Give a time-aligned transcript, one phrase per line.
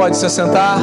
[0.00, 0.78] Pode se assentar.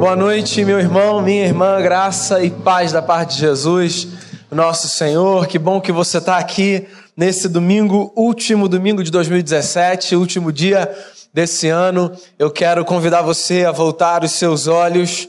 [0.00, 4.08] Boa noite, meu irmão, minha irmã, graça e paz da parte de Jesus,
[4.50, 5.46] nosso Senhor.
[5.46, 10.90] Que bom que você está aqui nesse domingo, último domingo de 2017, último dia
[11.30, 12.10] desse ano.
[12.38, 15.28] Eu quero convidar você a voltar os seus olhos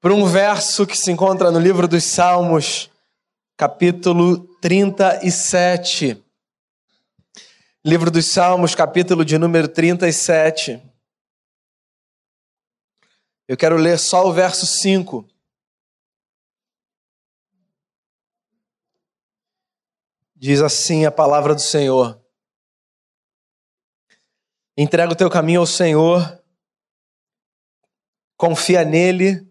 [0.00, 2.88] para um verso que se encontra no livro dos Salmos,
[3.54, 6.24] capítulo 37.
[7.84, 10.85] Livro dos Salmos, capítulo de número 37.
[13.48, 15.28] Eu quero ler só o verso 5.
[20.34, 22.20] Diz assim a palavra do Senhor:
[24.76, 26.42] Entrega o teu caminho ao Senhor,
[28.36, 29.48] confia nele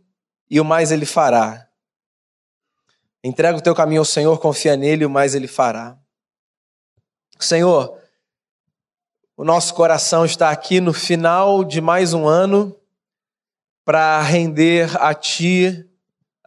[0.50, 1.70] e o mais ele fará.
[3.24, 5.98] Entrega o teu caminho ao Senhor, confia nele e o mais ele fará.
[7.40, 8.00] Senhor,
[9.36, 12.80] o nosso coração está aqui no final de mais um ano
[13.86, 15.88] para render a Ti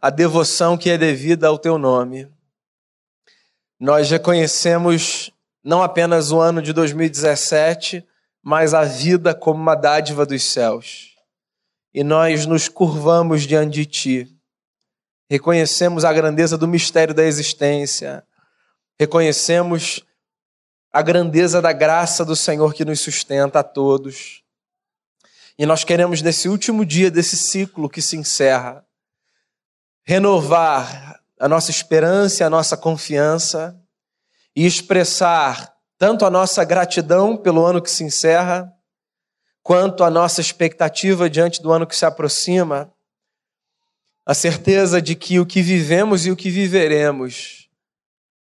[0.01, 2.29] a devoção que é devida ao Teu nome.
[3.79, 5.31] Nós reconhecemos
[5.63, 8.05] não apenas o ano de 2017,
[8.43, 11.15] mas a vida como uma dádiva dos céus.
[11.93, 14.37] E nós nos curvamos diante de Ti.
[15.29, 18.23] Reconhecemos a grandeza do mistério da existência.
[18.99, 20.03] Reconhecemos
[20.91, 24.43] a grandeza da graça do Senhor que nos sustenta a todos.
[25.59, 28.87] E nós queremos, nesse último dia desse ciclo que se encerra,
[30.03, 33.77] renovar a nossa esperança a nossa confiança
[34.55, 38.73] e expressar tanto a nossa gratidão pelo ano que se encerra,
[39.61, 42.93] quanto a nossa expectativa diante do ano que se aproxima,
[44.25, 47.69] a certeza de que o que vivemos e o que viveremos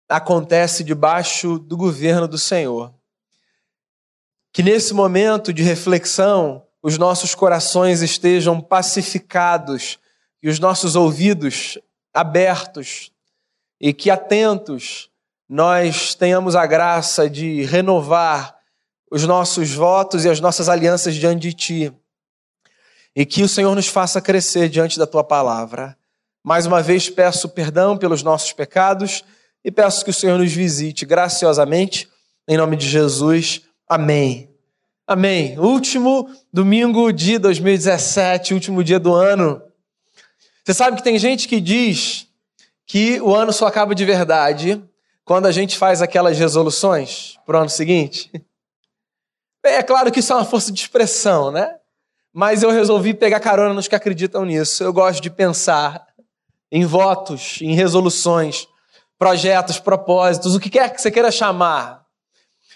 [0.09, 2.93] acontece debaixo do governo do Senhor.
[4.51, 9.99] Que nesse momento de reflexão, os nossos corações estejam pacificados
[10.41, 11.77] e os nossos ouvidos
[12.13, 13.11] abertos
[13.79, 15.09] e que atentos
[15.47, 18.57] nós tenhamos a graça de renovar
[19.11, 21.93] os nossos votos e as nossas alianças diante de Ti.
[23.15, 25.97] E que o Senhor nos faça crescer diante da Tua palavra.
[26.43, 29.23] Mais uma vez peço perdão pelos nossos pecados
[29.63, 32.07] e peço que o Senhor nos visite graciosamente.
[32.47, 33.61] Em nome de Jesus.
[33.87, 34.58] Amém.
[35.11, 35.57] Amém.
[35.57, 39.59] Último domingo de 2017, último dia do ano.
[40.63, 42.27] Você sabe que tem gente que diz
[42.85, 44.79] que o ano só acaba de verdade
[45.25, 48.29] quando a gente faz aquelas resoluções para o ano seguinte.
[49.63, 51.77] Bem, é claro que isso é uma força de expressão, né?
[52.31, 54.83] Mas eu resolvi pegar carona nos que acreditam nisso.
[54.83, 56.05] Eu gosto de pensar
[56.71, 58.67] em votos, em resoluções,
[59.17, 61.98] projetos, propósitos, o que quer que você queira chamar.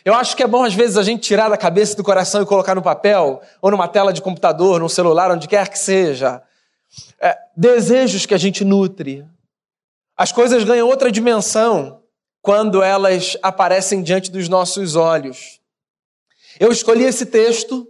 [0.05, 2.45] Eu acho que é bom, às vezes, a gente tirar da cabeça do coração e
[2.45, 6.41] colocar no papel, ou numa tela de computador, num celular, onde quer que seja.
[7.21, 9.25] É, desejos que a gente nutre.
[10.17, 12.01] As coisas ganham outra dimensão
[12.41, 15.61] quando elas aparecem diante dos nossos olhos.
[16.59, 17.87] Eu escolhi esse texto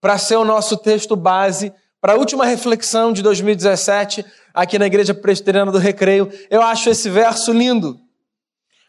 [0.00, 4.24] para ser o nosso texto base para a última reflexão de 2017
[4.54, 6.30] aqui na Igreja Presbiteriana do Recreio.
[6.48, 8.00] Eu acho esse verso lindo.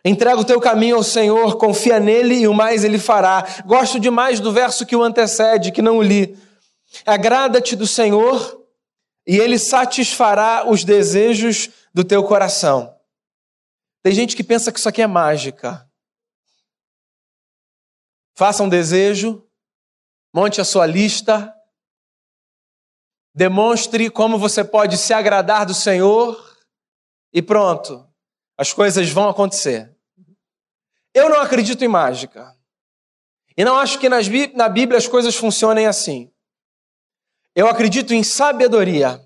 [0.03, 3.46] Entrega o teu caminho ao Senhor, confia nele e o mais ele fará.
[3.66, 6.38] Gosto demais do verso que o antecede, que não o li.
[7.06, 8.66] Agrada-te do Senhor
[9.25, 12.96] e ele satisfará os desejos do teu coração.
[14.02, 15.86] Tem gente que pensa que isso aqui é mágica.
[18.34, 19.46] Faça um desejo,
[20.34, 21.53] monte a sua lista,
[23.36, 26.56] demonstre como você pode se agradar do Senhor
[27.34, 28.06] e pronto,
[28.57, 29.95] as coisas vão acontecer.
[31.13, 32.56] Eu não acredito em mágica.
[33.56, 36.31] E não acho que nas, na Bíblia as coisas funcionem assim.
[37.56, 39.22] Eu acredito em sabedoria.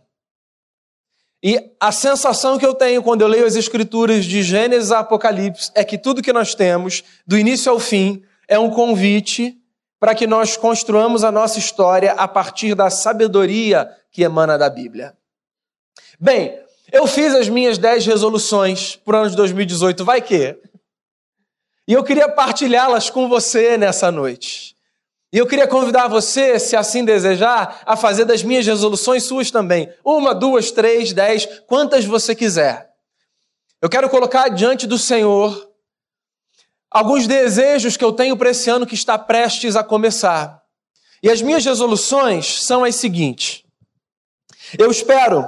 [1.43, 5.71] E a sensação que eu tenho quando eu leio as Escrituras de Gênesis a Apocalipse
[5.73, 9.57] é que tudo que nós temos, do início ao fim, é um convite
[9.99, 15.17] para que nós construamos a nossa história a partir da sabedoria que emana da Bíblia.
[16.19, 16.60] Bem,
[16.91, 20.57] eu fiz as minhas 10 resoluções para o ano de 2018, vai que?
[21.87, 24.75] E eu queria partilhá-las com você nessa noite.
[25.33, 29.91] E eu queria convidar você, se assim desejar, a fazer das minhas resoluções suas também.
[30.03, 32.91] Uma, duas, três, dez, quantas você quiser.
[33.81, 35.69] Eu quero colocar diante do Senhor
[36.89, 40.61] alguns desejos que eu tenho para esse ano que está prestes a começar.
[41.23, 43.63] E as minhas resoluções são as seguintes.
[44.77, 45.47] Eu espero,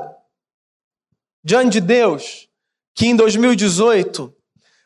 [1.44, 2.48] diante de Deus,
[2.96, 4.34] que em 2018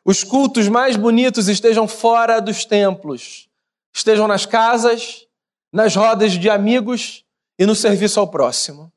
[0.03, 3.49] os cultos mais bonitos estejam fora dos templos,
[3.93, 5.27] estejam nas casas,
[5.71, 7.25] nas rodas de amigos
[7.59, 8.91] e no serviço ao próximo.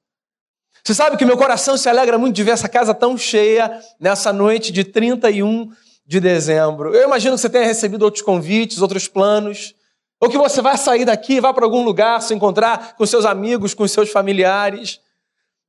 [0.85, 4.33] Você sabe que meu coração se alegra muito de ver essa casa tão cheia nessa
[4.33, 5.71] noite de 31
[6.07, 6.95] de dezembro.
[6.95, 9.75] Eu imagino que você tenha recebido outros convites, outros planos,
[10.19, 13.75] ou que você vai sair daqui, vá para algum lugar, se encontrar com seus amigos,
[13.75, 15.01] com seus familiares.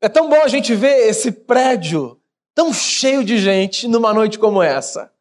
[0.01, 2.19] É tão bom a gente ver esse prédio
[2.55, 5.13] tão cheio de gente numa noite como essa.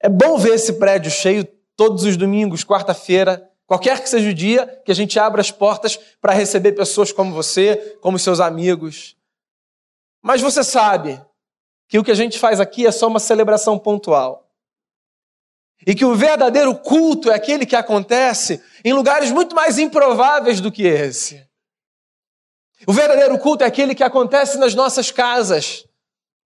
[0.00, 1.44] É bom ver esse prédio cheio
[1.76, 5.96] todos os domingos, quarta-feira, qualquer que seja o dia que a gente abra as portas
[6.20, 9.16] para receber pessoas como você, como seus amigos.
[10.22, 11.20] Mas você sabe
[11.88, 14.48] que o que a gente faz aqui é só uma celebração pontual.
[15.84, 20.70] E que o verdadeiro culto é aquele que acontece em lugares muito mais improváveis do
[20.70, 21.44] que esse.
[22.86, 25.86] O verdadeiro culto é aquele que acontece nas nossas casas,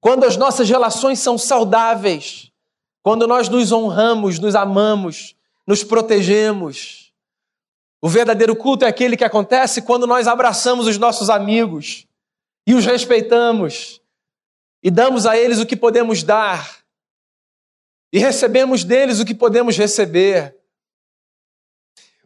[0.00, 2.52] quando as nossas relações são saudáveis,
[3.02, 5.34] quando nós nos honramos, nos amamos,
[5.66, 7.12] nos protegemos.
[8.02, 12.06] O verdadeiro culto é aquele que acontece quando nós abraçamos os nossos amigos
[12.66, 14.00] e os respeitamos
[14.82, 16.84] e damos a eles o que podemos dar
[18.12, 20.56] e recebemos deles o que podemos receber.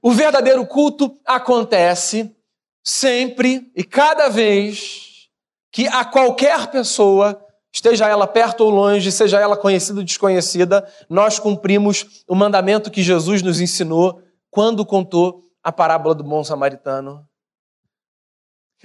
[0.02, 2.34] O verdadeiro culto acontece
[2.82, 5.29] sempre e cada vez
[5.73, 7.41] que a qualquer pessoa,
[7.73, 13.03] esteja ela perto ou longe, seja ela conhecida ou desconhecida, nós cumprimos o mandamento que
[13.03, 17.27] Jesus nos ensinou quando contou a parábola do bom samaritano.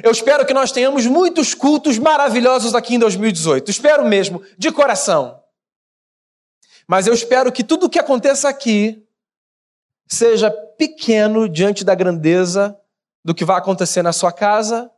[0.03, 3.71] Eu espero que nós tenhamos muitos cultos maravilhosos aqui em 2018.
[3.71, 5.41] Espero mesmo, de coração.
[6.87, 9.03] Mas eu espero que tudo o que aconteça aqui
[10.07, 12.77] seja pequeno diante da grandeza
[13.25, 14.91] do que vai acontecer na sua casa,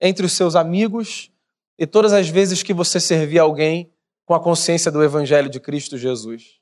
[0.00, 1.32] entre os seus amigos
[1.76, 3.92] e todas as vezes que você servir alguém
[4.24, 6.60] com a consciência do Evangelho de Cristo Jesus.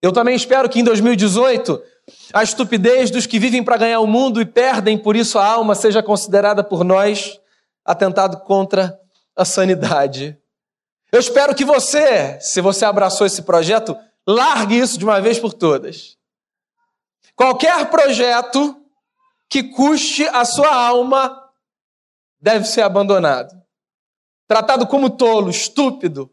[0.00, 1.82] Eu também espero que em 2018
[2.32, 5.74] a estupidez dos que vivem para ganhar o mundo e perdem por isso a alma
[5.74, 7.40] seja considerada por nós
[7.84, 8.96] atentado contra
[9.34, 10.38] a sanidade.
[11.10, 15.52] Eu espero que você, se você abraçou esse projeto, largue isso de uma vez por
[15.52, 16.16] todas.
[17.34, 18.85] Qualquer projeto
[19.48, 21.42] que custe a sua alma
[22.40, 23.54] deve ser abandonado.
[24.46, 26.32] Tratado como tolo, estúpido.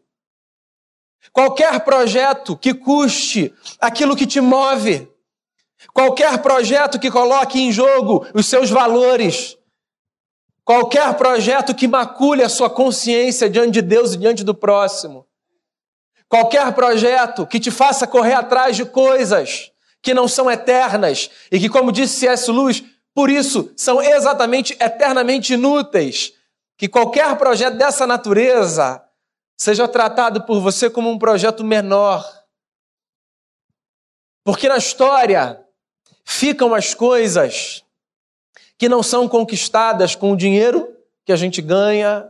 [1.32, 5.10] Qualquer projeto que custe aquilo que te move,
[5.92, 9.56] qualquer projeto que coloque em jogo os seus valores,
[10.64, 15.26] qualquer projeto que macule a sua consciência diante de Deus e diante do próximo,
[16.28, 19.72] qualquer projeto que te faça correr atrás de coisas
[20.02, 22.50] que não são eternas e que, como disse C.S.
[22.52, 22.84] Lewis,
[23.14, 26.32] por isso, são exatamente eternamente inúteis.
[26.76, 29.02] Que qualquer projeto dessa natureza
[29.56, 32.28] seja tratado por você como um projeto menor.
[34.42, 35.64] Porque na história
[36.24, 37.84] ficam as coisas
[38.76, 40.94] que não são conquistadas com o dinheiro
[41.24, 42.28] que a gente ganha,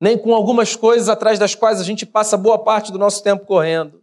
[0.00, 3.44] nem com algumas coisas atrás das quais a gente passa boa parte do nosso tempo
[3.44, 4.01] correndo.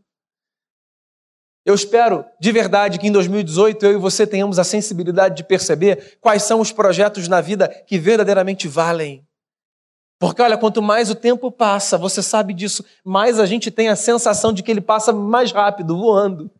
[1.65, 6.17] Eu espero de verdade que em 2018 eu e você tenhamos a sensibilidade de perceber
[6.21, 9.25] quais são os projetos na vida que verdadeiramente valem.
[10.17, 13.95] Porque olha, quanto mais o tempo passa, você sabe disso, mais a gente tem a
[13.95, 16.51] sensação de que ele passa mais rápido, voando.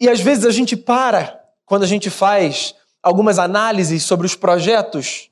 [0.00, 5.30] E às vezes a gente para quando a gente faz algumas análises sobre os projetos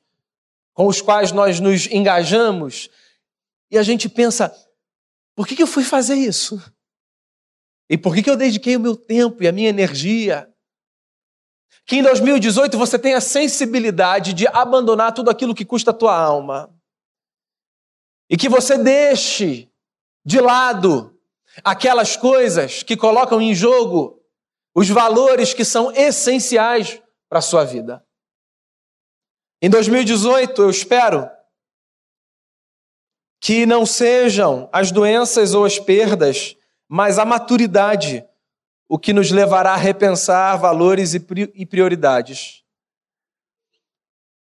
[0.72, 2.88] com os quais nós nos engajamos
[3.70, 4.54] e a gente pensa:
[5.34, 6.60] por que, eu fui fazer isso?
[7.90, 10.48] E por que, eu dediquei o meu tempo e a minha energia?
[11.84, 16.16] Que em 2018 você tenha a sensibilidade de abandonar tudo aquilo que custa a tua
[16.16, 16.72] alma.
[18.30, 19.68] E que você deixe
[20.24, 21.18] de lado
[21.64, 24.22] aquelas coisas que colocam em jogo
[24.72, 28.06] os valores que são essenciais para a sua vida.
[29.60, 31.28] Em 2018, eu espero
[33.40, 36.56] que não sejam as doenças ou as perdas
[36.92, 38.26] mas a maturidade,
[38.88, 42.64] o que nos levará a repensar valores e prioridades.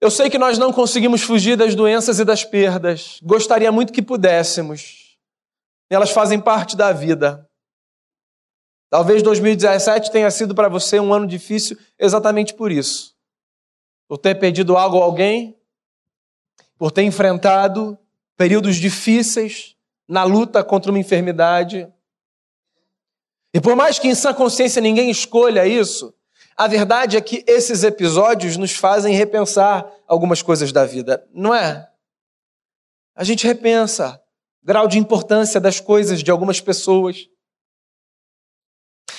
[0.00, 3.20] Eu sei que nós não conseguimos fugir das doenças e das perdas.
[3.22, 5.16] Gostaria muito que pudéssemos.
[5.88, 7.48] Elas fazem parte da vida.
[8.90, 13.14] Talvez 2017 tenha sido para você um ano difícil exatamente por isso.
[14.08, 15.56] Por ter perdido algo ou alguém,
[16.76, 17.96] por ter enfrentado
[18.36, 19.76] períodos difíceis
[20.08, 21.88] na luta contra uma enfermidade,
[23.54, 26.14] e por mais que em sã consciência ninguém escolha isso,
[26.56, 31.88] a verdade é que esses episódios nos fazem repensar algumas coisas da vida, não é?
[33.14, 34.20] A gente repensa
[34.62, 37.28] grau de importância das coisas de algumas pessoas.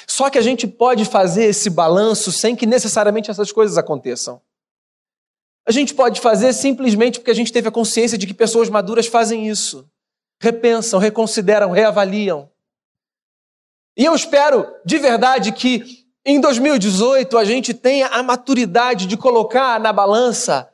[0.08, 4.42] Só que a gente pode fazer esse balanço sem que necessariamente essas coisas aconteçam.
[5.66, 9.08] A gente pode fazer simplesmente porque a gente teve a consciência de que pessoas maduras
[9.08, 9.90] fazem isso.
[10.42, 12.50] Repensam, reconsideram, reavaliam.
[13.96, 19.80] E eu espero de verdade que em 2018 a gente tenha a maturidade de colocar
[19.80, 20.70] na balança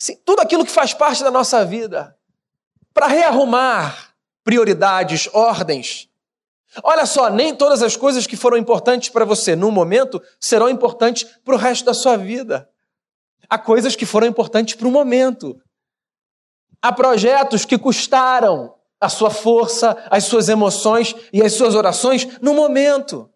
[0.00, 2.16] assim, tudo aquilo que faz parte da nossa vida
[2.92, 6.08] para rearrumar prioridades, ordens.
[6.82, 11.24] Olha só, nem todas as coisas que foram importantes para você no momento serão importantes
[11.44, 12.68] para o resto da sua vida.
[13.48, 15.60] Há coisas que foram importantes para o momento.
[16.82, 18.73] Há projetos que custaram
[19.04, 23.30] a sua força, as suas emoções e as suas orações no momento.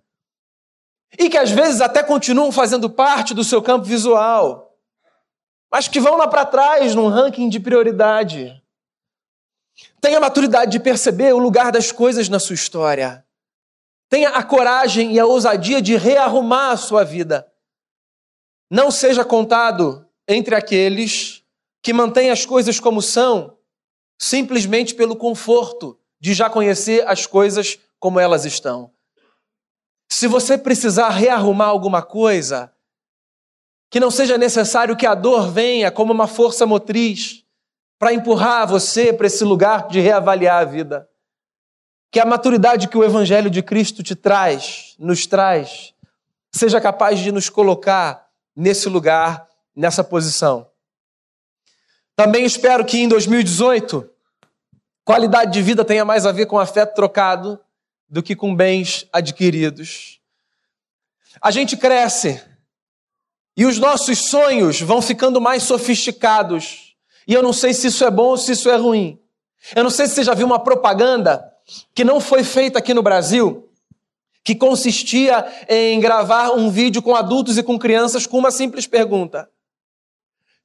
[1.18, 4.76] E que às vezes até continuam fazendo parte do seu campo visual,
[5.70, 8.62] mas que vão lá para trás num ranking de prioridade.
[10.00, 13.24] Tenha a maturidade de perceber o lugar das coisas na sua história.
[14.08, 17.50] Tenha a coragem e a ousadia de rearrumar a sua vida.
[18.70, 21.42] Não seja contado entre aqueles
[21.82, 23.57] que mantêm as coisas como são,
[24.18, 28.90] simplesmente pelo conforto de já conhecer as coisas como elas estão.
[30.10, 32.72] Se você precisar rearrumar alguma coisa,
[33.90, 37.44] que não seja necessário que a dor venha como uma força motriz
[37.98, 41.08] para empurrar você para esse lugar de reavaliar a vida.
[42.10, 45.94] Que a maturidade que o Evangelho de Cristo te traz, nos traz,
[46.52, 50.67] seja capaz de nos colocar nesse lugar, nessa posição.
[52.18, 54.10] Também espero que em 2018,
[55.04, 57.60] qualidade de vida tenha mais a ver com afeto trocado
[58.08, 60.18] do que com bens adquiridos.
[61.40, 62.42] A gente cresce
[63.56, 66.96] e os nossos sonhos vão ficando mais sofisticados.
[67.24, 69.16] E eu não sei se isso é bom ou se isso é ruim.
[69.76, 71.48] Eu não sei se você já viu uma propaganda
[71.94, 73.70] que não foi feita aqui no Brasil,
[74.42, 79.48] que consistia em gravar um vídeo com adultos e com crianças com uma simples pergunta: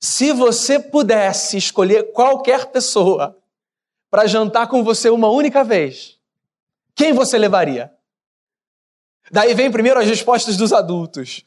[0.04, 3.42] Se você pudesse escolher qualquer pessoa
[4.12, 6.20] para jantar com você uma única vez,
[6.94, 7.90] quem você levaria?
[9.32, 11.46] Daí vem primeiro as respostas dos adultos.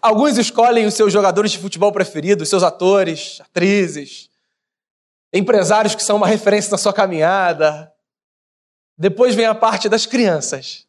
[0.00, 4.28] Alguns escolhem os seus jogadores de futebol preferidos, seus atores, atrizes,
[5.32, 7.94] empresários que são uma referência na sua caminhada.
[8.98, 10.88] Depois vem a parte das crianças.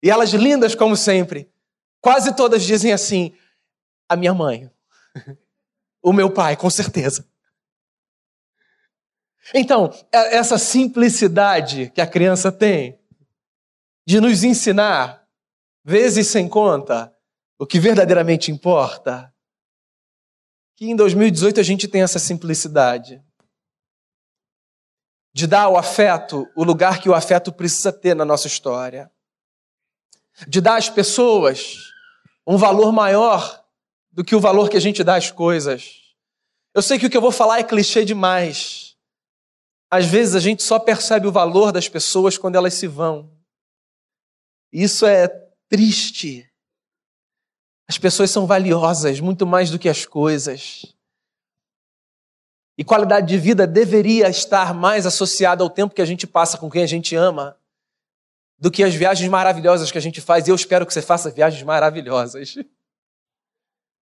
[0.00, 1.50] E elas lindas como sempre.
[2.00, 3.34] Quase todas dizem assim:
[4.08, 4.70] a minha mãe,
[6.02, 7.26] o meu pai, com certeza.
[9.54, 12.98] Então, é, essa simplicidade que a criança tem
[14.06, 15.26] de nos ensinar,
[15.84, 17.14] vezes sem conta,
[17.58, 19.32] o que verdadeiramente importa,
[20.76, 23.22] que em 2018 a gente tem essa simplicidade
[25.32, 29.10] de dar ao afeto o lugar que o afeto precisa ter na nossa história,
[30.48, 31.76] de dar às pessoas
[32.46, 33.59] um valor maior
[34.20, 36.14] do que o valor que a gente dá às coisas.
[36.74, 38.94] Eu sei que o que eu vou falar é clichê demais.
[39.90, 43.30] Às vezes a gente só percebe o valor das pessoas quando elas se vão.
[44.70, 45.26] Isso é
[45.70, 46.46] triste.
[47.88, 50.84] As pessoas são valiosas muito mais do que as coisas.
[52.76, 56.70] E qualidade de vida deveria estar mais associada ao tempo que a gente passa com
[56.70, 57.56] quem a gente ama
[58.58, 60.46] do que as viagens maravilhosas que a gente faz.
[60.46, 62.58] E eu espero que você faça viagens maravilhosas.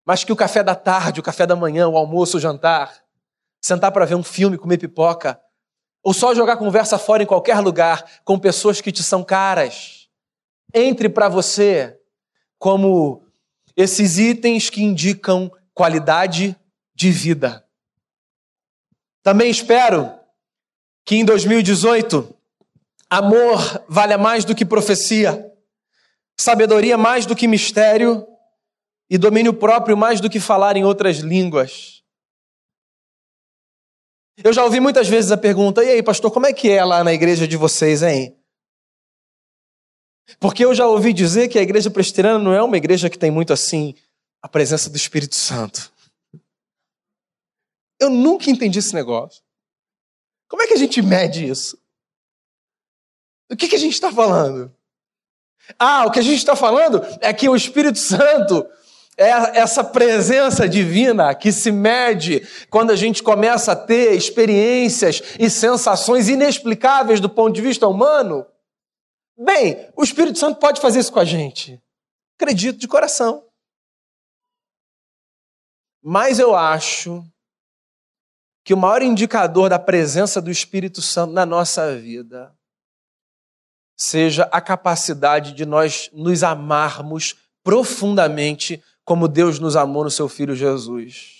[0.08, 3.04] Mas que o café da tarde, o café da manhã, o almoço, o jantar,
[3.62, 5.38] sentar para ver um filme, comer pipoca,
[6.02, 10.08] ou só jogar conversa fora em qualquer lugar com pessoas que te são caras,
[10.72, 12.00] entre para você
[12.58, 13.22] como
[13.76, 16.56] esses itens que indicam qualidade
[16.94, 17.62] de vida.
[19.22, 20.10] Também espero
[21.04, 22.34] que em 2018
[23.10, 25.52] amor valha mais do que profecia,
[26.34, 28.26] sabedoria mais do que mistério
[29.10, 32.02] e domínio próprio mais do que falar em outras línguas.
[34.42, 37.02] Eu já ouvi muitas vezes a pergunta: e aí, pastor, como é que é lá
[37.02, 38.36] na igreja de vocês, hein?
[40.38, 43.30] Porque eu já ouvi dizer que a igreja presbiteriana não é uma igreja que tem
[43.30, 43.94] muito assim
[44.42, 45.92] a presença do Espírito Santo.
[47.98, 49.42] Eu nunca entendi esse negócio.
[50.46, 51.78] Como é que a gente mede isso?
[53.50, 54.72] O que, que a gente está falando?
[55.78, 58.66] Ah, o que a gente está falando é que o Espírito Santo
[59.18, 65.50] é essa presença divina que se mede quando a gente começa a ter experiências e
[65.50, 68.46] sensações inexplicáveis do ponto de vista humano.
[69.36, 71.82] Bem, o Espírito Santo pode fazer isso com a gente.
[72.40, 73.44] Acredito de coração.
[76.00, 77.24] Mas eu acho
[78.64, 82.54] que o maior indicador da presença do Espírito Santo na nossa vida
[83.96, 87.34] seja a capacidade de nós nos amarmos
[87.64, 91.38] profundamente como Deus nos amou no seu filho Jesus.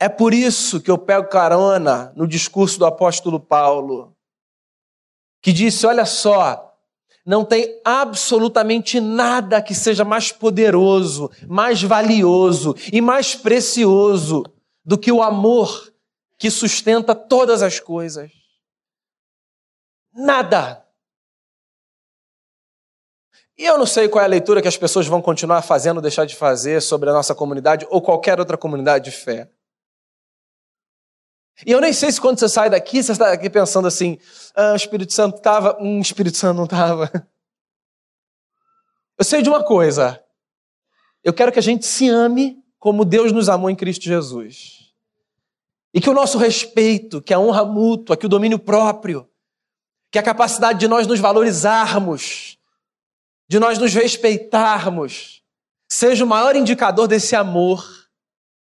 [0.00, 4.16] É por isso que eu pego carona no discurso do apóstolo Paulo,
[5.42, 6.74] que disse: olha só,
[7.26, 14.44] não tem absolutamente nada que seja mais poderoso, mais valioso e mais precioso
[14.82, 15.92] do que o amor
[16.38, 18.32] que sustenta todas as coisas.
[20.10, 20.83] Nada.
[23.56, 26.24] E eu não sei qual é a leitura que as pessoas vão continuar fazendo, deixar
[26.24, 29.48] de fazer sobre a nossa comunidade ou qualquer outra comunidade de fé.
[31.64, 34.18] E eu nem sei se quando você sai daqui, você está aqui pensando assim,
[34.56, 37.10] ah, o Espírito Santo estava, hum, o Espírito Santo não estava.
[39.16, 40.20] Eu sei de uma coisa,
[41.22, 44.92] eu quero que a gente se ame como Deus nos amou em Cristo Jesus.
[45.94, 49.28] E que o nosso respeito, que a honra mútua, que o domínio próprio,
[50.10, 52.58] que a capacidade de nós nos valorizarmos,
[53.48, 55.42] de nós nos respeitarmos,
[55.88, 57.84] seja o maior indicador desse amor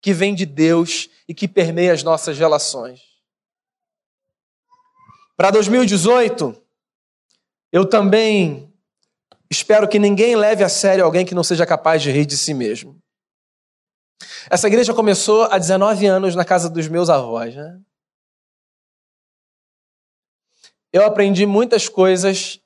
[0.01, 3.01] que vem de Deus e que permeia as nossas relações.
[5.38, 6.56] Para 2018,
[7.72, 8.72] eu também
[9.50, 12.54] espero que ninguém leve a sério alguém que não seja capaz de rir de si
[12.54, 13.01] mesmo.
[14.50, 17.56] Essa igreja começou há 19 anos na casa dos meus avós.
[17.56, 17.80] Né?
[20.94, 22.60] Eu aprendi muitas coisas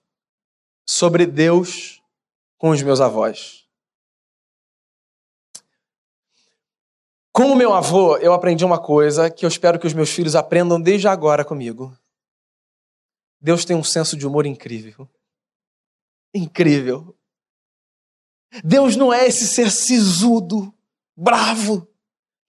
[0.88, 1.95] sobre Deus
[2.58, 3.66] com os meus avós.
[7.32, 10.36] Com o meu avô, eu aprendi uma coisa que eu espero que os meus filhos
[10.36, 11.94] aprendam desde agora comigo.
[13.42, 15.10] Deus tem um senso de humor incrível.
[16.34, 17.16] Incrível.
[18.64, 20.74] Deus não é esse ser sisudo,
[21.16, 21.88] bravo,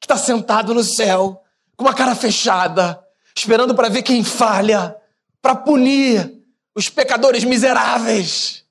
[0.01, 1.43] que está sentado no céu,
[1.77, 3.05] com uma cara fechada,
[3.37, 4.97] esperando para ver quem falha,
[5.43, 6.45] para punir
[6.75, 8.66] os pecadores miseráveis.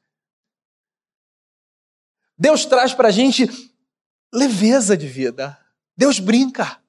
[2.37, 3.47] Deus traz para a gente
[4.33, 5.57] leveza de vida.
[5.95, 6.79] Deus brinca.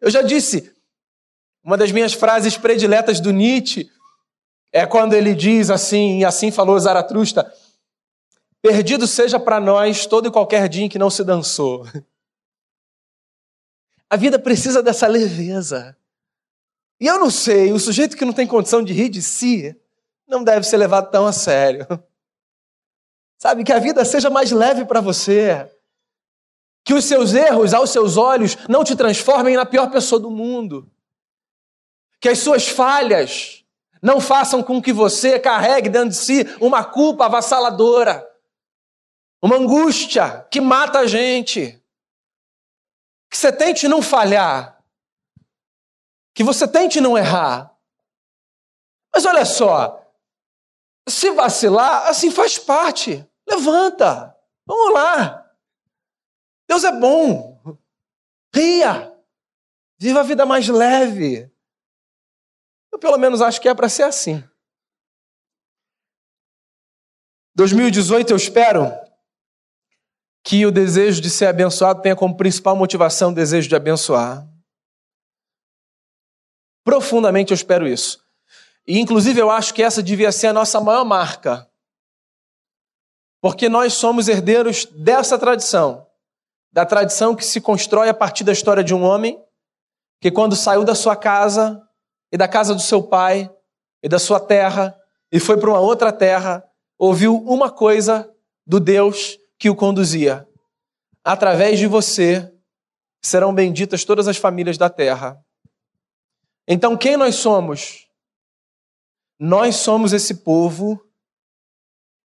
[0.00, 0.74] Eu já disse,
[1.62, 3.90] uma das minhas frases prediletas do Nietzsche
[4.72, 7.52] é quando ele diz assim, e assim falou Zaratrusta:
[8.62, 11.86] Perdido seja para nós todo e qualquer dia em que não se dançou.
[14.10, 15.96] A vida precisa dessa leveza.
[17.00, 19.78] E eu não sei, o sujeito que não tem condição de rir de si
[20.26, 21.86] não deve ser levado tão a sério.
[23.38, 25.70] Sabe, que a vida seja mais leve para você.
[26.84, 30.90] Que os seus erros, aos seus olhos, não te transformem na pior pessoa do mundo.
[32.20, 33.64] Que as suas falhas
[34.02, 38.28] não façam com que você carregue dentro de si uma culpa avassaladora,
[39.40, 41.80] uma angústia que mata a gente.
[43.30, 44.82] Que você tente não falhar,
[46.34, 47.72] que você tente não errar.
[49.12, 50.07] Mas olha só,
[51.10, 53.26] se vacilar, assim faz parte.
[53.48, 55.44] Levanta, vamos lá.
[56.68, 57.78] Deus é bom.
[58.54, 59.14] Ria.
[59.98, 61.50] Viva a vida mais leve.
[62.92, 64.42] Eu pelo menos acho que é para ser assim.
[67.54, 68.92] 2018 eu espero
[70.44, 74.48] que o desejo de ser abençoado tenha como principal motivação o desejo de abençoar.
[76.84, 78.24] Profundamente eu espero isso.
[78.88, 81.70] E inclusive eu acho que essa devia ser a nossa maior marca.
[83.40, 86.08] Porque nós somos herdeiros dessa tradição
[86.72, 89.42] da tradição que se constrói a partir da história de um homem
[90.20, 91.82] que, quando saiu da sua casa
[92.32, 93.50] e da casa do seu pai
[94.02, 94.96] e da sua terra
[95.32, 96.64] e foi para uma outra terra,
[96.98, 98.32] ouviu uma coisa
[98.66, 100.46] do Deus que o conduzia:
[101.24, 102.52] através de você
[103.22, 105.42] serão benditas todas as famílias da terra.
[106.66, 108.07] Então, quem nós somos?
[109.38, 111.00] Nós somos esse povo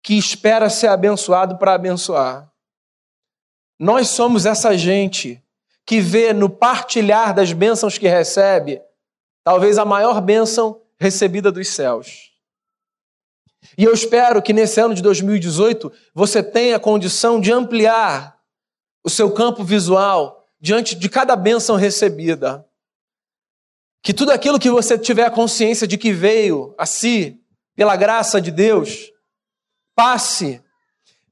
[0.04, 2.52] que espera ser abençoado para abençoar.
[3.80, 5.44] Nós somos essa gente
[5.86, 8.82] que vê no partilhar das bênçãos que recebe,
[9.44, 12.30] talvez a maior bênção recebida dos céus.
[13.78, 18.40] E eu espero que nesse ano de 2018 você tenha condição de ampliar
[19.04, 22.69] o seu campo visual diante de cada bênção recebida.
[24.02, 27.40] Que tudo aquilo que você tiver consciência de que veio a si,
[27.76, 29.12] pela graça de Deus,
[29.96, 30.64] passe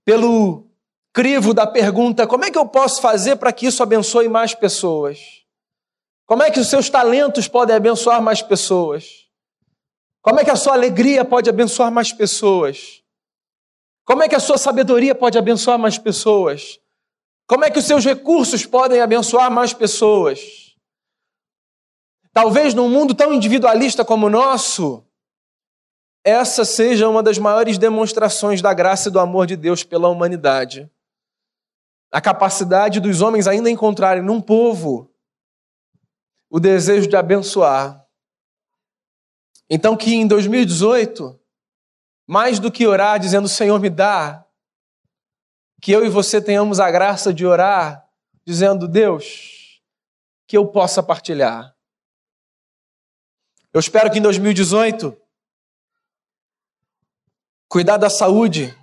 [0.03, 0.67] pelo
[1.13, 5.19] crivo da pergunta: como é que eu posso fazer para que isso abençoe mais pessoas?
[6.25, 9.27] Como é que os seus talentos podem abençoar mais pessoas?
[10.21, 13.01] Como é que a sua alegria pode abençoar mais pessoas?
[14.03, 16.80] Como é que a sua sabedoria pode abençoar mais pessoas?
[17.47, 20.66] Como é que os seus recursos podem abençoar mais pessoas?
[22.38, 25.04] Talvez num mundo tão individualista como o nosso,
[26.23, 30.88] essa seja uma das maiores demonstrações da graça e do amor de Deus pela humanidade.
[32.12, 35.12] A capacidade dos homens ainda encontrarem num povo
[36.47, 38.06] o desejo de abençoar.
[39.67, 41.39] Então, que em 2018,
[42.28, 44.45] mais do que orar dizendo, Senhor, me dá,
[45.82, 48.08] que eu e você tenhamos a graça de orar
[48.45, 49.82] dizendo, Deus,
[50.47, 51.76] que eu possa partilhar.
[53.77, 55.15] Eu espero que em 2018
[57.69, 58.75] Cuidar da saúde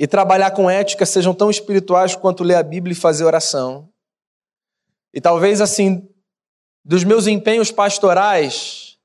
[0.00, 3.88] e trabalhar com ética sejam tão espirituais quanto ler a Bíblia e fazer oração.
[5.14, 6.08] E talvez assim,
[6.84, 8.98] dos meus empenhos pastorais,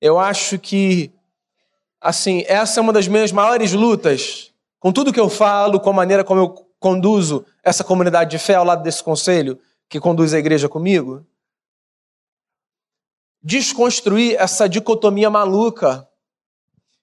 [0.00, 1.12] eu acho que
[2.00, 5.92] assim, essa é uma das minhas maiores lutas, com tudo que eu falo, com a
[5.92, 6.48] maneira como eu
[6.80, 11.22] conduzo essa comunidade de fé ao lado desse conselho que conduz a igreja comigo.
[13.42, 16.08] Desconstruir essa dicotomia maluca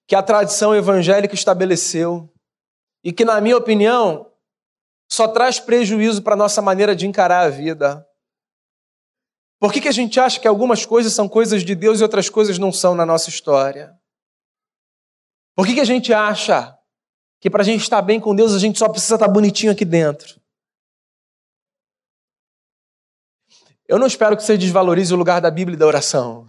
[0.07, 2.31] que a tradição evangélica estabeleceu
[3.03, 4.31] e que, na minha opinião,
[5.11, 8.05] só traz prejuízo para a nossa maneira de encarar a vida.
[9.59, 12.29] Por que, que a gente acha que algumas coisas são coisas de Deus e outras
[12.29, 13.93] coisas não são na nossa história?
[15.55, 16.77] Por que, que a gente acha
[17.41, 19.83] que para a gente estar bem com Deus a gente só precisa estar bonitinho aqui
[19.83, 20.38] dentro?
[23.89, 26.45] Eu não espero que você desvalorize o lugar da Bíblia e da oração.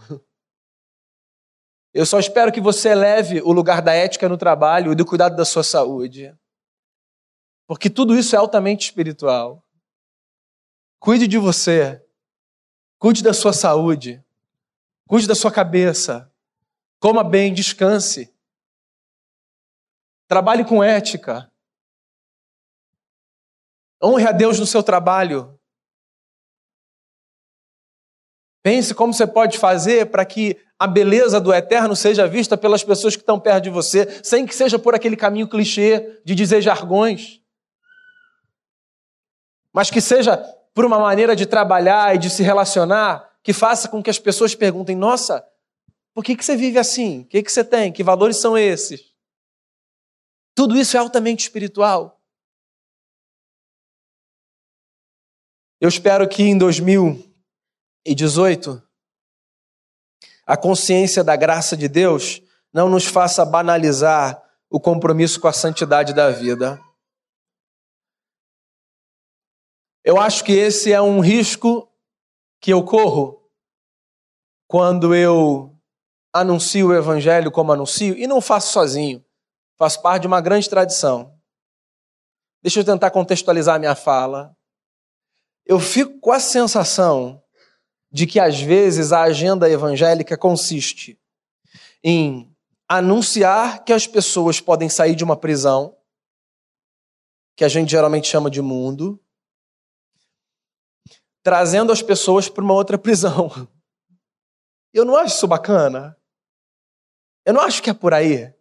[1.90, 5.34] Eu só espero que você eleve o lugar da ética no trabalho e do cuidado
[5.36, 6.36] da sua saúde.
[7.66, 9.66] Porque tudo isso é altamente espiritual.
[10.98, 12.06] Cuide de você.
[12.98, 14.22] Cuide da sua saúde.
[15.08, 16.30] Cuide da sua cabeça.
[17.00, 18.36] Coma bem, descanse.
[20.28, 21.50] Trabalhe com ética.
[24.04, 25.59] Honre a Deus no seu trabalho.
[28.62, 33.16] Pense como você pode fazer para que a beleza do eterno seja vista pelas pessoas
[33.16, 37.40] que estão perto de você, sem que seja por aquele caminho clichê de dizer jargões,
[39.72, 40.36] mas que seja
[40.74, 44.54] por uma maneira de trabalhar e de se relacionar que faça com que as pessoas
[44.54, 45.46] perguntem: nossa,
[46.14, 47.20] por que, que você vive assim?
[47.20, 47.92] O que, que você tem?
[47.92, 49.14] Que valores são esses?
[50.54, 52.20] Tudo isso é altamente espiritual.
[55.80, 57.29] Eu espero que em 2000
[58.04, 58.82] e 18,
[60.46, 66.12] a consciência da graça de Deus não nos faça banalizar o compromisso com a santidade
[66.12, 66.80] da vida.
[70.02, 71.88] Eu acho que esse é um risco
[72.60, 73.48] que eu corro
[74.66, 75.76] quando eu
[76.32, 79.24] anuncio o evangelho como anuncio, e não faço sozinho,
[79.76, 81.36] faço parte de uma grande tradição.
[82.62, 84.56] Deixa eu tentar contextualizar minha fala.
[85.66, 87.42] Eu fico com a sensação
[88.10, 91.18] de que às vezes a agenda evangélica consiste
[92.02, 92.54] em
[92.88, 95.96] anunciar que as pessoas podem sair de uma prisão,
[97.56, 99.22] que a gente geralmente chama de mundo,
[101.42, 103.50] trazendo as pessoas para uma outra prisão.
[104.92, 106.16] Eu não acho isso bacana.
[107.46, 108.52] Eu não acho que é por aí.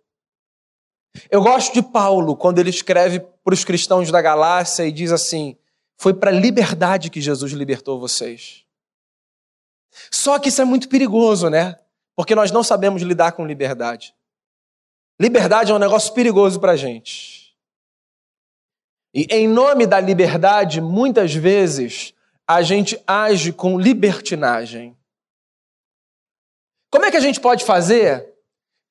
[1.31, 5.57] Eu gosto de Paulo quando ele escreve para os cristãos da Galácia e diz assim:
[5.97, 8.63] Foi para a liberdade que Jesus libertou vocês.
[10.11, 11.77] Só que isso é muito perigoso, né?
[12.15, 14.13] Porque nós não sabemos lidar com liberdade.
[15.19, 17.55] Liberdade é um negócio perigoso para a gente.
[19.13, 22.13] E em nome da liberdade, muitas vezes,
[22.47, 24.95] a gente age com libertinagem.
[26.91, 28.33] Como é que a gente pode fazer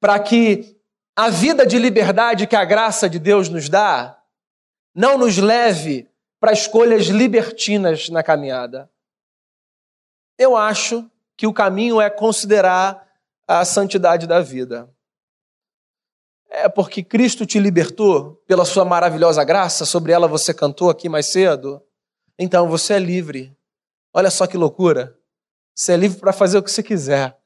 [0.01, 0.77] para que
[1.17, 4.23] a vida de liberdade que a graça de Deus nos dá
[4.95, 6.09] não nos leve
[6.41, 8.91] para escolhas libertinas na caminhada?
[10.39, 13.07] Eu acho que o caminho é considerar
[13.47, 14.89] a santidade da vida.
[16.49, 21.27] É porque Cristo te libertou pela sua maravilhosa graça, sobre ela você cantou aqui mais
[21.27, 21.83] cedo.
[22.39, 23.57] Então você é livre.
[24.15, 25.19] Olha só que loucura.
[25.75, 27.37] Você é livre para fazer o que você quiser.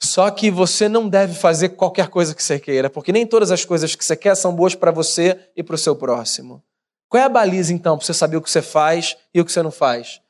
[0.00, 3.64] Só que você não deve fazer qualquer coisa que você queira, porque nem todas as
[3.64, 6.62] coisas que você quer são boas para você e para o seu próximo.
[7.08, 9.52] Qual é a baliza então para você saber o que você faz e o que
[9.52, 10.20] você não faz?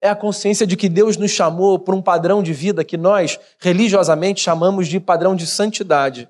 [0.00, 3.38] É a consciência de que Deus nos chamou para um padrão de vida que nós,
[3.58, 6.28] religiosamente, chamamos de padrão de santidade.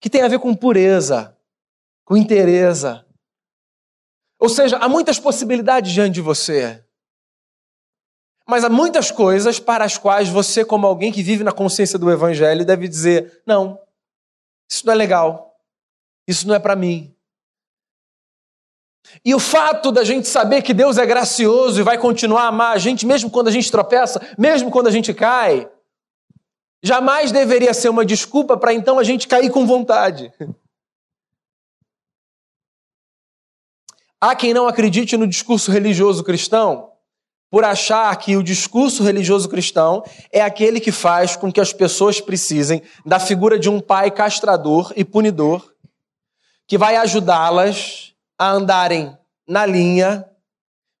[0.00, 1.36] Que tem a ver com pureza,
[2.04, 3.04] com inteireza.
[4.38, 6.82] Ou seja, há muitas possibilidades diante de você.
[8.46, 12.10] Mas há muitas coisas para as quais você, como alguém que vive na consciência do
[12.10, 13.78] Evangelho, deve dizer: não,
[14.70, 15.58] isso não é legal,
[16.28, 17.15] isso não é para mim.
[19.24, 22.74] E o fato da gente saber que Deus é gracioso e vai continuar a amar
[22.74, 25.68] a gente, mesmo quando a gente tropeça, mesmo quando a gente cai,
[26.82, 30.32] jamais deveria ser uma desculpa para então a gente cair com vontade.
[34.20, 36.92] Há quem não acredite no discurso religioso cristão
[37.50, 42.20] por achar que o discurso religioso cristão é aquele que faz com que as pessoas
[42.20, 45.72] precisem da figura de um pai castrador e punidor
[46.66, 50.28] que vai ajudá-las a andarem na linha,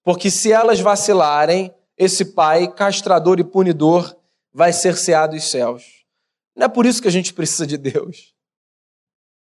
[0.02, 4.16] porque se elas vacilarem, esse pai castrador e punidor
[4.52, 6.04] vai cercear dos céus.
[6.54, 8.34] Não é por isso que a gente precisa de Deus.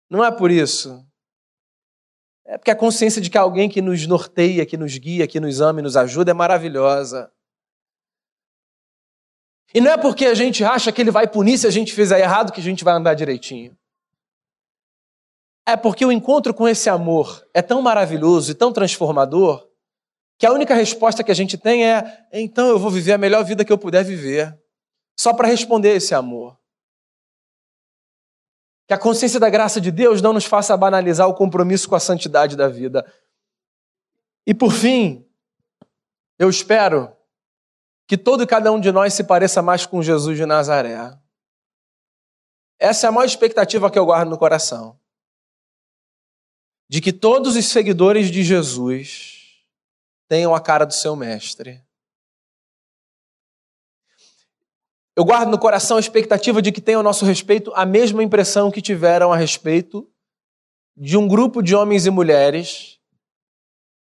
[0.10, 1.06] Não é por isso.
[2.45, 5.62] É porque a consciência de que alguém que nos norteia, que nos guia, que nos
[5.62, 7.32] ama e nos ajuda é maravilhosa.
[9.73, 12.19] E não é porque a gente acha que ele vai punir se a gente fizer
[12.19, 13.78] errado que a gente vai andar direitinho.
[15.69, 19.69] É porque o encontro com esse amor é tão maravilhoso e tão transformador
[20.36, 23.45] que a única resposta que a gente tem é: então eu vou viver a melhor
[23.45, 24.60] vida que eu puder viver,
[25.15, 26.58] só para responder esse amor.
[28.88, 31.99] Que a consciência da graça de Deus não nos faça banalizar o compromisso com a
[31.99, 33.05] santidade da vida.
[34.47, 35.23] E por fim,
[36.39, 37.15] eu espero
[38.08, 41.15] que todo e cada um de nós se pareça mais com Jesus de Nazaré.
[42.79, 44.98] Essa é a maior expectativa que eu guardo no coração.
[46.89, 49.63] De que todos os seguidores de Jesus
[50.28, 51.84] tenham a cara do seu mestre.
[55.15, 58.71] Eu guardo no coração a expectativa de que tenham ao nosso respeito a mesma impressão
[58.71, 60.10] que tiveram a respeito
[60.95, 62.99] de um grupo de homens e mulheres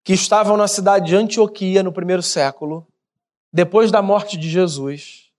[0.04, 2.86] que estavam na cidade de Antioquia no primeiro século,
[3.52, 5.32] depois da morte de Jesus,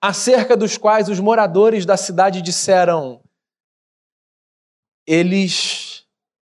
[0.00, 3.22] acerca dos quais os moradores da cidade disseram:
[5.06, 5.93] eles,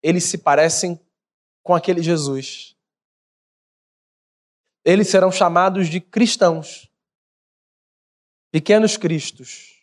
[0.03, 1.01] eles se parecem
[1.63, 2.77] com aquele Jesus.
[4.85, 6.91] Eles serão chamados de cristãos
[8.51, 9.83] pequenos cristos.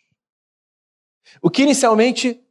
[1.40, 2.42] O que inicialmente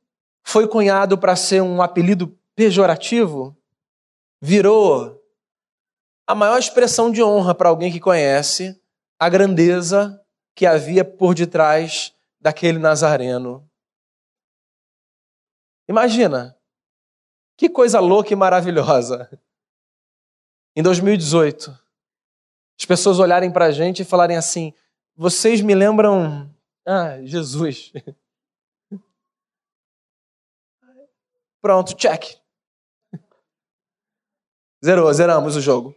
[0.43, 3.57] foi cunhado para ser um apelido pejorativo,
[4.41, 5.21] virou
[6.27, 8.79] a maior expressão de honra para alguém que conhece
[9.19, 10.21] a grandeza
[10.55, 13.69] que havia por detrás daquele nazareno.
[15.87, 16.57] Imagina,
[17.57, 19.29] que coisa louca e maravilhosa.
[20.75, 21.77] Em 2018,
[22.79, 24.73] as pessoas olharem para a gente e falarem assim:
[25.15, 26.49] vocês me lembram.
[26.85, 27.93] Ah, Jesus.
[31.61, 32.37] Pronto, check.
[34.83, 35.95] Zerou, zeramos o jogo.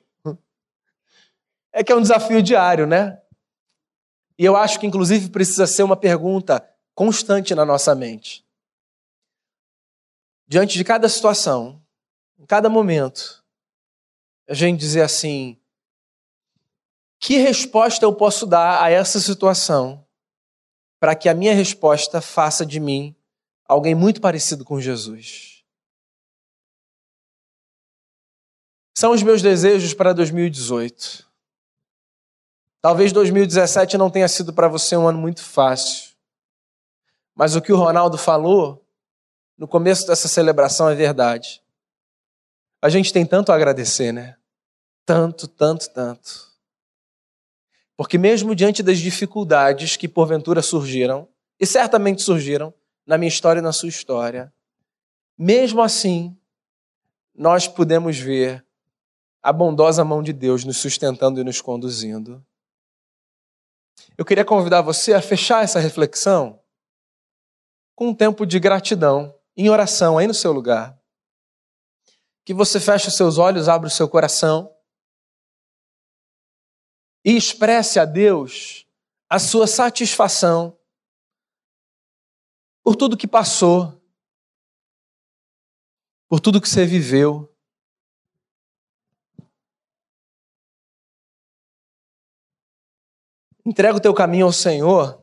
[1.73, 3.21] É que é um desafio diário, né?
[4.39, 6.65] E eu acho que, inclusive, precisa ser uma pergunta
[6.95, 8.46] constante na nossa mente.
[10.49, 11.83] Diante de cada situação,
[12.39, 13.45] em cada momento,
[14.49, 15.59] a gente dizer assim:
[17.19, 20.07] que resposta eu posso dar a essa situação
[21.01, 23.15] para que a minha resposta faça de mim
[23.67, 25.65] alguém muito parecido com Jesus?
[28.97, 31.27] São os meus desejos para 2018.
[32.81, 36.15] Talvez 2017 não tenha sido para você um ano muito fácil.
[37.35, 38.86] Mas o que o Ronaldo falou
[39.57, 41.63] no começo dessa celebração é verdade.
[42.83, 44.37] A gente tem tanto a agradecer, né?
[45.05, 46.47] Tanto, tanto, tanto.
[47.97, 52.73] Porque, mesmo diante das dificuldades que porventura surgiram, e certamente surgiram
[53.07, 54.53] na minha história e na sua história,
[55.39, 56.37] mesmo assim,
[57.35, 58.65] nós podemos ver
[59.43, 62.45] a bondosa mão de Deus nos sustentando e nos conduzindo.
[64.19, 66.59] Eu queria convidar você a fechar essa reflexão
[67.95, 71.01] com um tempo de gratidão, em oração, aí no seu lugar.
[72.45, 74.73] Que você feche os seus olhos, abra o seu coração
[77.25, 78.87] e expresse a Deus
[79.29, 80.79] a sua satisfação
[82.85, 84.01] por tudo que passou,
[86.29, 87.53] por tudo que você viveu.
[93.65, 95.21] Entrega o teu caminho ao Senhor,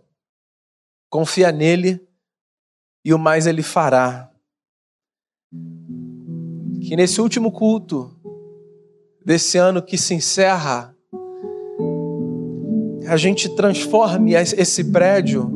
[1.10, 2.06] confia nele
[3.04, 4.30] e o mais ele fará.
[6.82, 8.12] Que nesse último culto
[9.26, 10.96] desse ano que se encerra,
[13.08, 15.50] a gente transforme esse prédio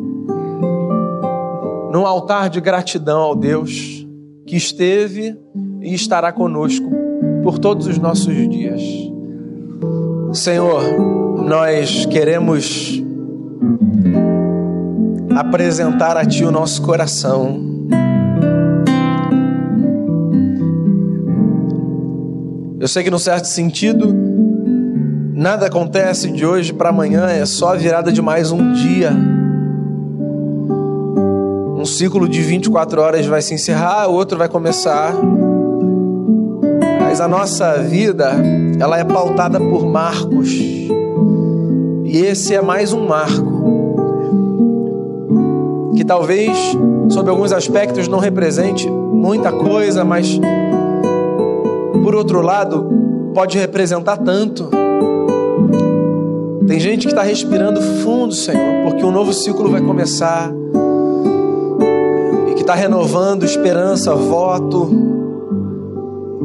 [1.91, 4.05] num altar de gratidão ao Deus
[4.45, 5.37] que esteve
[5.81, 6.89] e estará conosco
[7.43, 8.81] por todos os nossos dias.
[10.33, 10.83] Senhor,
[11.43, 13.01] nós queremos
[15.39, 17.61] apresentar a Ti o nosso coração.
[22.79, 24.15] Eu sei que, num certo sentido,
[25.37, 29.11] Nada acontece de hoje para amanhã, é só a virada de mais um dia.
[31.87, 35.13] ciclo de 24 horas vai se encerrar, outro vai começar.
[36.99, 38.31] Mas a nossa vida,
[38.79, 40.49] ela é pautada por marcos.
[42.03, 43.56] E esse é mais um marco.
[45.97, 46.55] Que talvez,
[47.09, 50.39] sob alguns aspectos, não represente muita coisa, mas
[52.03, 52.87] por outro lado,
[53.33, 54.69] pode representar tanto.
[56.67, 60.53] Tem gente que está respirando fundo, Senhor, porque um novo ciclo vai começar
[62.49, 64.89] e que está renovando esperança, voto,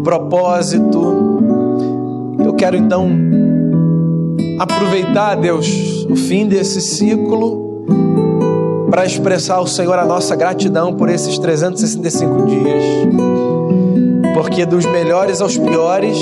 [0.03, 1.41] propósito.
[2.43, 3.11] Eu quero então
[4.59, 7.62] aproveitar, Deus, o fim desse ciclo
[8.93, 12.85] para expressar ao Senhor a nossa gratidão por esses 365 dias.
[14.35, 16.19] Porque dos melhores aos piores,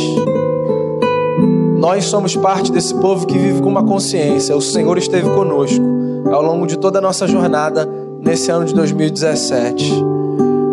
[1.80, 4.56] nós somos parte desse povo que vive com uma consciência.
[4.56, 5.84] O Senhor esteve conosco
[6.30, 7.88] ao longo de toda a nossa jornada
[8.20, 9.92] nesse ano de 2017.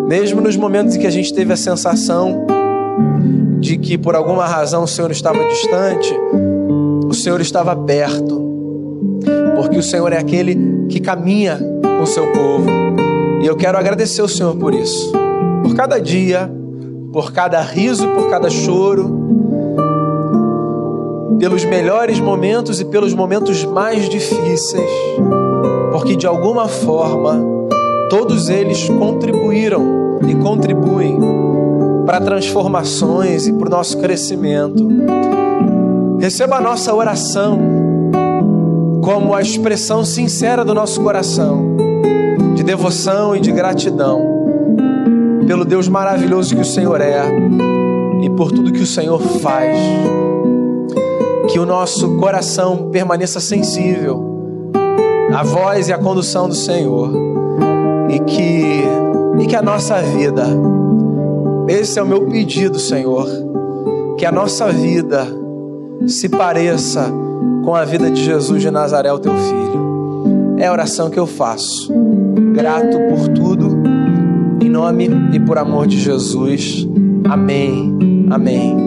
[0.08, 2.46] Mesmo nos momentos em que a gente teve a sensação
[3.60, 6.16] de que por alguma razão o Senhor estava distante,
[7.10, 8.40] o Senhor estava perto.
[9.56, 11.67] Porque o Senhor é aquele que caminha
[11.98, 12.70] com o seu povo.
[13.42, 15.12] E eu quero agradecer o Senhor por isso.
[15.64, 16.52] Por cada dia,
[17.12, 19.28] por cada riso e por cada choro,
[21.40, 24.90] pelos melhores momentos e pelos momentos mais difíceis,
[25.92, 27.40] porque de alguma forma
[28.10, 31.20] todos eles contribuíram e contribuem
[32.06, 34.88] para transformações e para o nosso crescimento.
[36.20, 37.60] Receba a nossa oração
[39.04, 41.78] como a expressão sincera do nosso coração,
[42.56, 44.36] de devoção e de gratidão
[45.46, 47.22] pelo Deus maravilhoso que o Senhor é
[48.22, 49.78] e por tudo que o Senhor faz
[51.50, 54.72] que o nosso coração permaneça sensível
[55.34, 57.12] à voz e à condução do Senhor
[58.10, 58.84] e que
[59.40, 60.46] e que a nossa vida
[61.68, 63.28] esse é o meu pedido, Senhor,
[64.18, 65.28] que a nossa vida
[66.08, 67.12] se pareça
[67.66, 70.56] com a vida de Jesus de Nazaré, o teu filho.
[70.58, 71.92] É a oração que eu faço.
[72.54, 73.82] Grato por tudo,
[74.62, 76.88] em nome e por amor de Jesus.
[77.26, 77.98] Amém.
[78.30, 78.87] Amém.